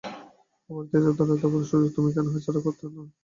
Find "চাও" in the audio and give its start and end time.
2.85-3.05